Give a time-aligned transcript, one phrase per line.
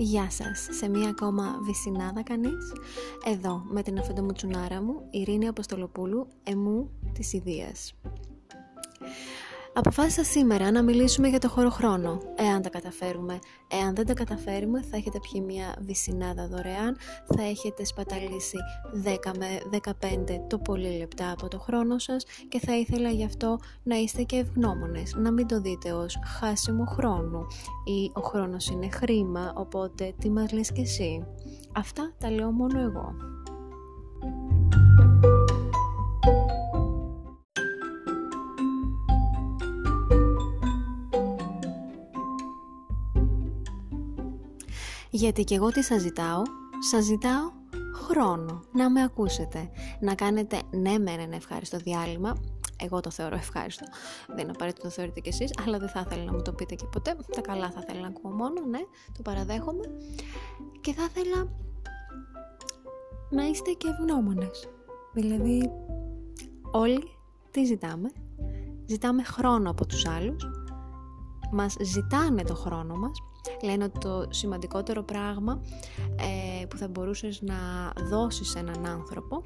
[0.00, 2.72] Γεια σας, σε μία ακόμα βυσινάδα κανείς.
[3.24, 7.94] Εδώ, με την αφεντομουτσουνάρα μου, Ειρήνη Αποστολοπούλου, εμού της Ιδίας.
[9.78, 13.38] Αποφάσισα σήμερα να μιλήσουμε για το χωροχρόνο, εάν τα καταφέρουμε.
[13.68, 16.96] Εάν δεν τα καταφέρουμε θα έχετε πιει μια βυσινάδα δωρεάν,
[17.36, 18.56] θα έχετε σπαταλήσει
[19.04, 19.90] 10 με 15
[20.46, 24.36] το πολύ λεπτά από το χρόνο σας και θα ήθελα γι' αυτό να είστε και
[24.36, 27.46] ευγνώμονες, να μην το δείτε ως χάσιμο χρόνου
[27.84, 31.26] ή ο χρόνος είναι χρήμα, οπότε τι μας λες και εσύ.
[31.72, 33.14] Αυτά τα λέω μόνο εγώ.
[45.18, 46.42] Γιατί και εγώ τι σας ζητάω,
[46.90, 47.50] σας ζητάω
[47.94, 52.36] χρόνο, να με ακούσετε, να κάνετε ναι με ένα ευχάριστο διάλειμμα,
[52.82, 53.84] εγώ το θεωρώ ευχάριστο,
[54.26, 56.74] δεν είναι απαραίτητο το θεωρείτε κι εσείς, αλλά δεν θα ήθελα να μου το πείτε
[56.74, 58.78] και ποτέ, τα καλά θα ήθελα να ακούω μόνο, ναι,
[59.16, 59.84] το παραδέχομαι.
[60.80, 61.48] Και θα ήθελα
[63.30, 64.68] να είστε και ευγνώμονες,
[65.12, 65.70] δηλαδή
[66.70, 67.02] όλοι
[67.50, 68.10] τι ζητάμε,
[68.86, 70.44] ζητάμε χρόνο από τους άλλους,
[71.52, 73.18] μας ζητάνε το χρόνο μας
[73.62, 75.60] λένε ότι το σημαντικότερο πράγμα
[76.60, 77.54] ε, που θα μπορούσες να
[78.10, 79.42] δώσεις σε έναν άνθρωπο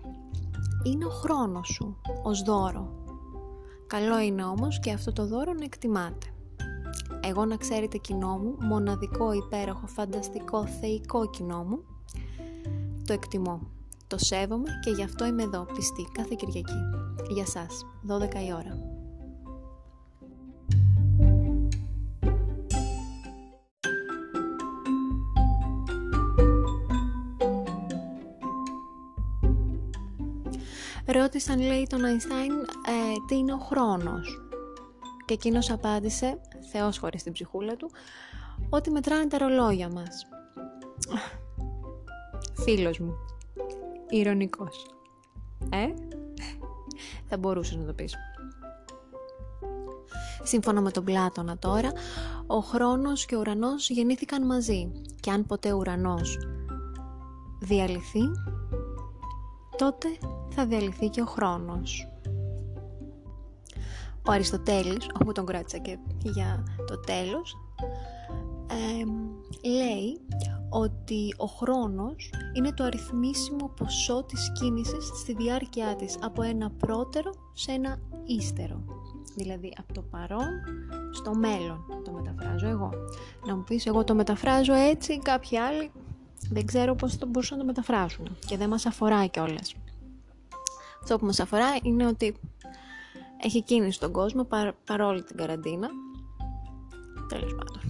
[0.83, 3.01] είναι ο χρόνος σου ως δώρο.
[3.87, 6.27] Καλό είναι όμως και αυτό το δώρο να εκτιμάτε.
[7.21, 11.79] Εγώ να ξέρετε κοινό μου, μοναδικό, υπέροχο, φανταστικό, θεϊκό κοινό μου,
[13.07, 13.61] το εκτιμώ.
[14.07, 16.81] Το σέβομαι και γι' αυτό είμαι εδώ, πιστή, κάθε Κυριακή.
[17.31, 18.92] Για σας, 12 η ώρα.
[31.07, 34.41] Ρώτησαν λέει τον Αϊνστάιν ε, τι είναι ο χρόνος;
[35.25, 37.91] Και εκείνος απάντησε, θεός χωρίς την ψυχούλα του,
[38.71, 40.27] ότι μετράνε τα ρολόγια μας.
[42.65, 43.15] Φίλος μου,
[44.09, 44.87] ηρωνικός.
[45.71, 45.87] Ε,
[47.29, 48.15] θα μπορούσες να το πεις.
[50.43, 51.93] Σύμφωνα με τον Πλάτωνα τώρα,
[52.47, 56.39] ο χρόνος και ο ουρανός γεννήθηκαν μαζί και αν ποτέ ο ουρανός
[57.59, 58.23] διαλυθεί,
[59.77, 60.09] τότε
[60.55, 62.09] θα διαλυθεί και ο χρόνος.
[64.27, 67.57] Ο Αριστοτέλης, όπου τον κράτησα και για το τέλος,
[69.65, 70.21] λέει
[70.69, 77.33] ότι ο χρόνος είναι το αριθμίσιμο ποσό της κίνησης στη διάρκεια της από ένα πρώτερο
[77.53, 78.83] σε ένα ύστερο.
[79.37, 80.49] Δηλαδή από το παρόν
[81.13, 82.91] στο μέλλον το μεταφράζω εγώ.
[83.47, 85.91] Να μου πεις εγώ το μεταφράζω έτσι, κάποιοι άλλοι
[86.51, 89.75] δεν ξέρω πώς το μπορούσαν να το μεταφράσουν και δεν μας αφορά κιόλας.
[91.03, 92.37] Αυτό που μας αφορά είναι ότι
[93.43, 95.89] έχει κίνηση στον κόσμο παρ, παρόλη την καραντίνα.
[97.29, 97.81] Τέλος πάντων.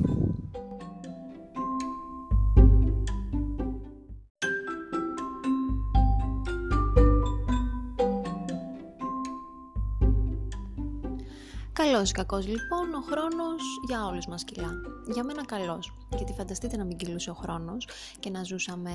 [11.73, 14.71] Καλός ή κακός λοιπόν, ο χρόνος για όλους μας κυλά.
[15.13, 17.89] Για μένα καλός, γιατί φανταστείτε να μην κυλούσε ο χρόνος
[18.21, 18.93] και να ζούσαμε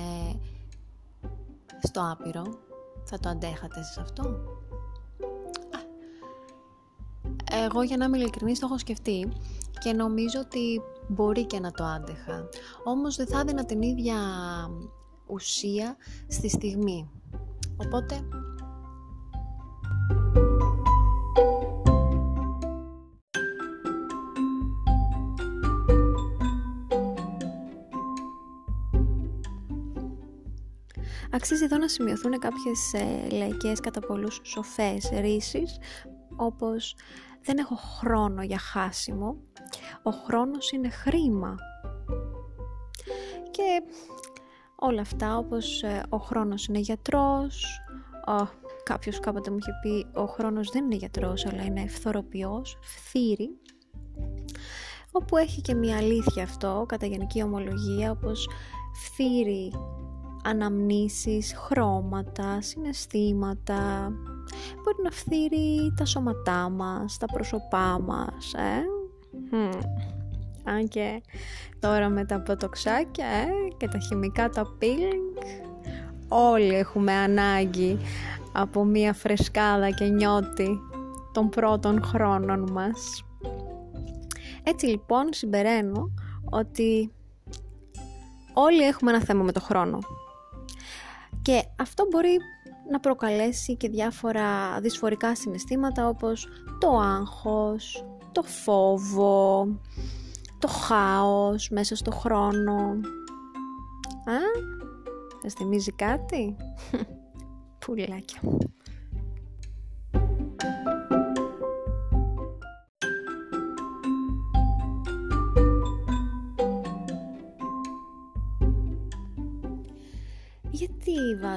[1.84, 2.67] στο άπειρο,
[3.08, 4.38] θα το αντέχατε σε αυτό;
[7.52, 9.32] Εγώ για να είμαι ειλικρινής το έχω σκεφτεί
[9.80, 12.50] και νομίζω ότι μπορεί και να το άντεχα.
[12.84, 14.16] Όμως δεν θα έδινα την ίδια
[15.26, 15.96] ουσία
[16.28, 17.10] στη στιγμή.
[17.78, 18.28] Οπότε
[31.38, 35.78] Αξίζει εδώ να σημειωθούν κάποιες ε, λαϊκές κατά πολλούς σοφές ρίσεις
[36.36, 36.96] όπως
[37.42, 39.38] δεν έχω χρόνο για χάσιμο,
[40.04, 41.56] ο χρόνος είναι χρήμα
[43.52, 43.82] και
[44.76, 47.66] όλα αυτά όπως ε, ο χρόνος είναι γιατρός,
[48.28, 48.48] ο,
[48.84, 53.50] κάποιος κάποτε μου είχε πει ο χρόνος δεν είναι γιατρός αλλά είναι ευθοροποιός, φθήρι
[55.12, 58.48] όπου έχει και μια αλήθεια αυτό κατά γενική ομολογία όπως
[58.94, 59.72] φθήρι
[60.44, 64.12] αναμνήσεις, χρώματα, συναισθήματα.
[64.84, 68.84] Μπορεί να φθείρει τα σώματά μας, τα πρόσωπά μας, ε.
[70.64, 71.22] Αν και
[71.80, 73.48] τώρα με τα ποτοξάκια ε,
[73.78, 75.44] και τα χημικά τα peeling,
[76.28, 77.98] όλοι έχουμε ανάγκη
[78.52, 80.80] από μία φρεσκάδα και νιώτη
[81.34, 83.26] των πρώτων χρόνων μας.
[84.64, 86.14] Έτσι λοιπόν συμπεραίνω
[86.50, 87.12] ότι
[88.54, 90.00] όλοι έχουμε ένα θέμα με το χρόνο.
[91.48, 92.38] Και αυτό μπορεί
[92.92, 96.48] να προκαλέσει και διάφορα δυσφορικά συναισθήματα όπως
[96.80, 99.68] το άγχος, το φόβο,
[100.60, 102.76] το χάος μέσα στο χρόνο.
[104.26, 104.38] Α,
[105.42, 106.56] σας θυμίζει κάτι;
[107.86, 108.42] Πουλάκια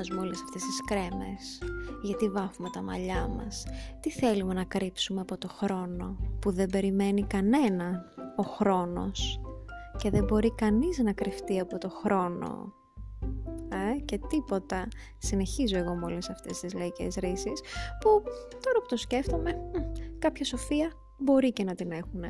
[0.00, 1.58] Γιατί βάζουμε όλες αυτές τις κρέμες,
[2.02, 3.66] γιατί βάφουμε τα μαλλιά μας,
[4.00, 8.04] τι θέλουμε να κρύψουμε από το χρόνο που δεν περιμένει κανένα
[8.36, 9.40] ο χρόνος
[9.96, 12.72] και δεν μπορεί κανείς να κρυφτεί από το χρόνο;
[13.68, 14.88] Ε, και τίποτα.
[15.18, 17.60] Συνεχίζω εγώ με όλες αυτές τις λαϊκές ρίσεις
[18.00, 18.22] που
[18.60, 19.70] τώρα που το σκέφτομαι
[20.18, 22.24] κάποια σοφία μπορεί και να την έχουν.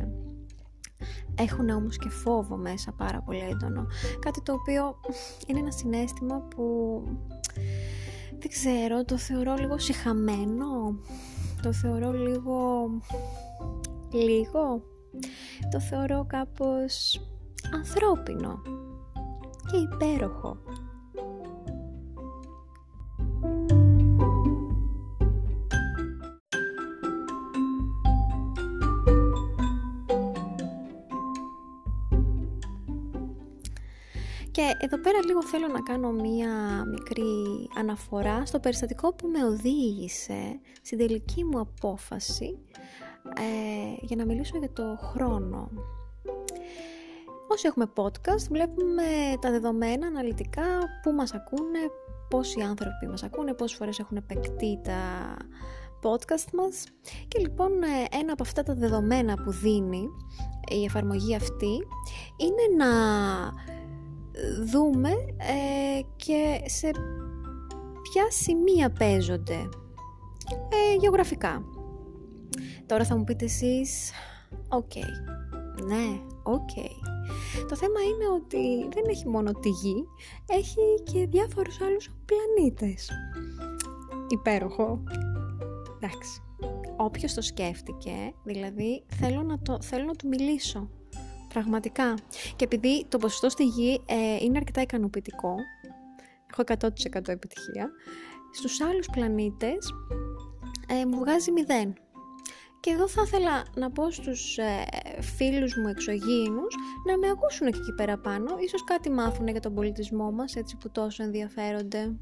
[1.39, 3.87] Έχουν όμως και φόβο μέσα πάρα πολύ έντονο.
[4.19, 5.01] Κάτι το οποίο
[5.47, 7.03] είναι ένα συνέστημα που
[8.41, 11.01] δεν ξέρω, το θεωρώ λίγο συχαμένο,
[11.63, 12.89] το θεωρώ λίγο...
[14.13, 14.83] λίγο,
[15.71, 17.21] το θεωρώ κάπως
[17.75, 18.63] ανθρώπινο
[19.71, 20.57] και υπέροχο.
[34.51, 40.61] Και εδώ πέρα λίγο θέλω να κάνω μία μικρή αναφορά στο περιστατικό που με οδήγησε
[40.83, 42.59] στην τελική μου απόφαση
[43.37, 45.71] ε, για να μιλήσω για το χρόνο.
[47.49, 49.03] Όσοι έχουμε podcast βλέπουμε
[49.41, 50.63] τα δεδομένα αναλυτικά,
[51.03, 51.79] πού μας ακούνε,
[52.29, 55.01] πόσοι άνθρωποι μας ακούνε, πόσες φορές έχουν επεκτεί τα
[56.03, 56.85] podcast μας
[57.29, 60.09] και λοιπόν ε, ένα από αυτά τα δεδομένα που δίνει
[60.71, 61.87] η εφαρμογή αυτή
[62.37, 62.91] είναι να
[64.65, 66.91] δούμε ε, και σε
[68.03, 69.69] ποια σημεία παίζονται
[70.69, 71.65] ε, γεωγραφικά.
[72.87, 74.11] Τώρα θα μου πείτε εσείς,
[74.69, 74.95] οκ,
[75.87, 76.71] ναι, οκ.
[77.69, 80.07] Το θέμα είναι ότι δεν έχει μόνο τη γη,
[80.47, 83.11] έχει και διάφορους άλλους πλανήτες.
[84.29, 85.03] Υπέροχο.
[85.97, 86.43] Εντάξει.
[86.97, 90.89] Όποιος το σκέφτηκε, δηλαδή θέλω να, το, θέλω να του μιλήσω
[91.55, 92.15] Πραγματικά.
[92.57, 95.55] Και επειδή το ποσοστό στη γη ε, είναι αρκετά ικανοποιητικό,
[96.51, 97.91] έχω 100% επιτυχία,
[98.53, 99.95] στους άλλους πλανήτες
[100.89, 101.51] ε, μου βγάζει
[101.87, 101.93] 0.
[102.81, 104.85] Και εδώ θα ήθελα να πω στους ε,
[105.21, 106.75] φίλους μου εξωγήινους
[107.07, 108.57] να με ακούσουν και εκεί πέρα πάνω.
[108.59, 112.13] Ίσως κάτι μάθουν για τον πολιτισμό μας, έτσι που τόσο ενδιαφέρονται.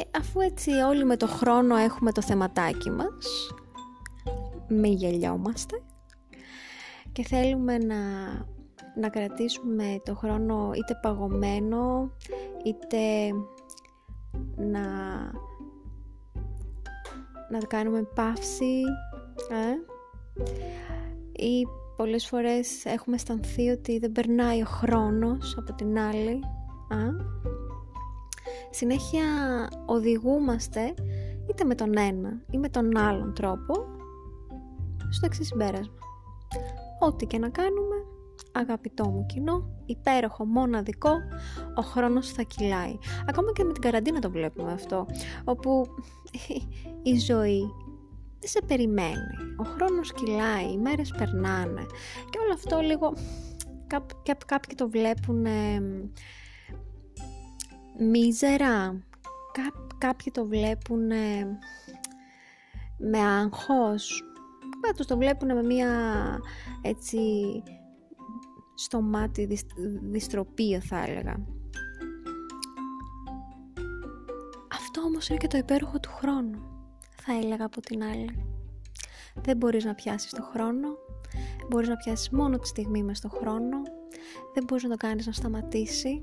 [0.00, 3.50] Και αφού έτσι όλοι με το χρόνο έχουμε το θεματάκι μας,
[4.68, 5.82] μη γελιόμαστε
[7.12, 7.96] και θέλουμε να,
[8.96, 12.12] να κρατήσουμε το χρόνο είτε παγωμένο,
[12.64, 12.98] είτε
[14.56, 14.80] να,
[17.50, 18.82] να κάνουμε παύση
[19.50, 19.72] ε;
[21.44, 21.66] ή
[21.96, 26.40] πολλές φορές έχουμε αισθανθεί ότι δεν περνάει ο χρόνος από την άλλη
[28.70, 29.24] συνέχεια
[29.86, 30.94] οδηγούμαστε
[31.50, 33.74] είτε με τον ένα ή με τον άλλον τρόπο
[35.10, 35.94] στο εξής συμπέρασμα.
[37.00, 37.96] Ό,τι και να κάνουμε,
[38.52, 41.10] αγαπητό μου κοινό, υπέροχο, μοναδικό,
[41.76, 42.98] ο χρόνος θα κυλάει.
[43.28, 45.06] Ακόμα και με την καραντίνα το βλέπουμε αυτό,
[45.44, 45.86] όπου
[47.02, 47.60] η ζωή
[48.40, 49.54] δεν σε περιμένει.
[49.58, 51.86] Ο χρόνος κυλάει, οι μέρες περνάνε
[52.30, 53.14] και όλο αυτό λίγο
[54.46, 55.46] κάποιοι το βλέπουν
[58.00, 59.04] μίζερα.
[59.98, 61.06] κάποιοι το βλέπουν
[62.98, 64.24] με άγχος.
[64.80, 65.88] Κάποιοι το βλέπουν με μία
[66.82, 67.18] έτσι
[68.74, 69.62] στο μάτι δυσ,
[70.02, 71.36] δυστροπία θα έλεγα.
[74.72, 76.58] Αυτό όμως είναι και το υπέροχο του χρόνου,
[77.22, 78.44] θα έλεγα από την άλλη.
[79.34, 80.88] Δεν μπορείς να πιάσεις το χρόνο,
[81.68, 83.82] μπορείς να πιάσεις μόνο τη στιγμή μες στο χρόνο,
[84.54, 86.22] δεν μπορείς να το κάνεις να σταματήσει,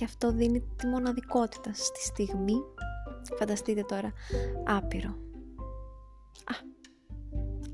[0.00, 2.54] και αυτό δίνει τη μοναδικότητα στη στιγμή.
[3.38, 4.12] Φανταστείτε τώρα
[4.66, 5.08] άπειρο.
[6.44, 6.54] Α,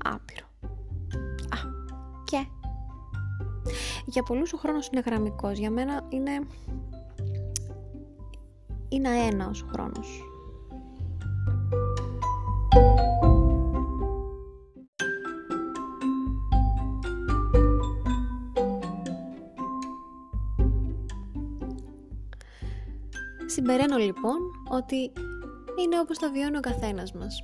[0.03, 0.45] άπειρο.
[1.49, 1.57] Α,
[2.23, 2.47] και.
[4.05, 5.57] Για πολλούς ο χρόνος είναι γραμμικός.
[5.57, 6.31] Για μένα είναι
[8.89, 10.23] είναι ένα ο χρόνος
[23.69, 24.37] Συμπεραίνω λοιπόν
[24.69, 25.11] ότι
[25.83, 27.43] είναι όπως τα βιώνει ο καθένας μας.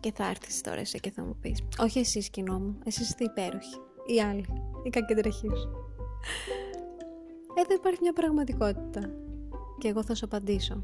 [0.00, 3.24] Και θα έρθεις τώρα εσύ και θα μου πεις Όχι εσείς κοινό μου, εσείς είστε
[3.24, 4.46] υπέροχοι Οι άλλοι,
[4.82, 5.68] οι κακεντρεχείς
[7.54, 9.00] Εδώ υπάρχει μια πραγματικότητα
[9.78, 10.82] Και εγώ θα σου απαντήσω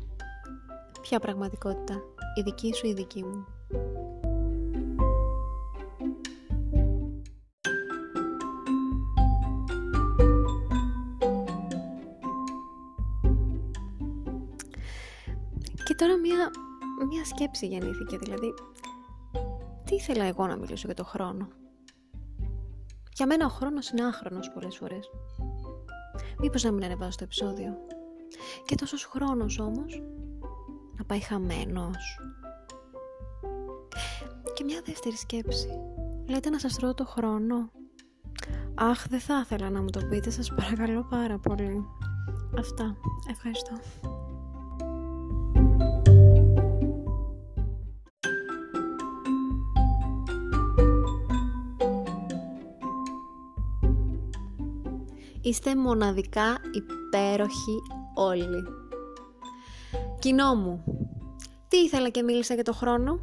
[1.00, 2.03] Ποια πραγματικότητα
[2.35, 3.47] η δική σου η δική μου.
[15.88, 16.50] Και τώρα μία,
[17.09, 18.54] μία σκέψη γεννήθηκε, δηλαδή
[19.85, 21.49] τι ήθελα εγώ να μιλήσω για το χρόνο;
[23.12, 25.11] Για μένα ο χρόνος είναι άχρονος πολλές φορές.
[26.38, 27.76] Μήπως να μην ανεβάζω το επεισόδιο;
[28.64, 30.02] Και τόσος χρόνος όμως
[30.97, 32.21] να πάει χαμένος.
[34.54, 35.68] Και μια δεύτερη σκέψη.
[36.28, 37.71] Λέτε να σας τρώω το χρόνο.
[38.75, 41.85] Αχ, δεν θα ήθελα να μου το πείτε, σας παρακαλώ πάρα πολύ.
[42.59, 42.97] Αυτά.
[43.30, 43.73] Ευχαριστώ.
[55.40, 57.78] Είστε μοναδικά υπέροχοι
[58.14, 58.64] όλοι.
[60.18, 60.85] Κοινό μου,
[61.68, 63.21] τι ήθελα και μίλησα για το χρόνο;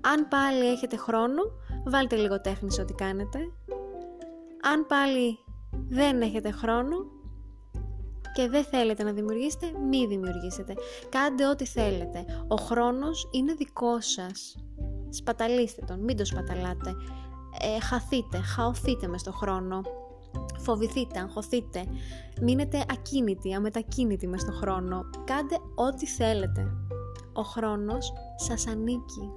[0.00, 1.42] Αν πάλι έχετε χρόνο,
[1.86, 3.38] βάλτε λίγο τέχνης σε ό,τι κάνετε.
[4.62, 5.38] Αν πάλι
[5.88, 6.96] δεν έχετε χρόνο
[8.34, 10.74] και δεν θέλετε να δημιουργήσετε, μη δημιουργήσετε.
[11.08, 12.24] Κάντε ό,τι θέλετε.
[12.48, 14.56] Ο χρόνος είναι δικό σας.
[15.08, 16.94] Σπαταλίστε τον, μην το σπαταλάτε.
[17.60, 19.82] Ε, χαθείτε, χαωθείτε μες στο χρόνο
[20.58, 21.84] φοβηθείτε, αγχωθείτε,
[22.40, 25.02] μείνετε ακίνητοι, αμετακίνητοι μες στον χρόνο.
[25.24, 26.66] Κάντε ό,τι θέλετε.
[27.32, 29.30] Ο χρόνος σας ανήκει.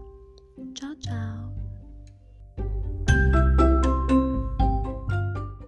[0.80, 1.63] Ciao ciao.